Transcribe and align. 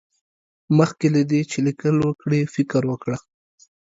مخکې 0.77 1.07
له 1.15 1.21
دې 1.31 1.41
چې 1.51 1.57
ليکل 1.67 1.95
وکړې، 2.07 2.41
فکر 2.55 2.81
وکړه. 2.91 3.17